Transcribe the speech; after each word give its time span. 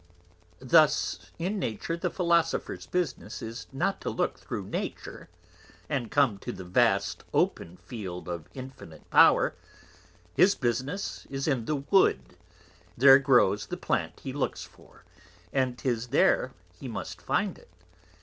Thus 0.63 1.19
in 1.37 1.59
Nature 1.59 1.95
the 1.95 2.09
Philosopher's 2.09 2.87
Business 2.87 3.39
is 3.43 3.67
not 3.71 4.01
to 4.01 4.09
look 4.09 4.39
through 4.39 4.65
Nature, 4.65 5.29
and 5.87 6.09
come 6.09 6.39
to 6.39 6.51
the 6.51 6.63
vast 6.63 7.23
open 7.35 7.77
Field 7.77 8.27
of 8.27 8.49
Infinite 8.55 9.07
Power; 9.11 9.53
his 10.33 10.55
Business 10.55 11.27
is 11.29 11.47
in 11.47 11.65
the 11.65 11.75
Wood; 11.75 12.35
there 12.97 13.19
grows 13.19 13.67
the 13.67 13.77
Plant 13.77 14.21
he 14.21 14.33
looks 14.33 14.63
for; 14.63 15.05
and 15.53 15.77
'tis 15.77 16.07
there 16.07 16.53
he 16.79 16.87
must 16.87 17.21
find 17.21 17.59
it. 17.59 17.69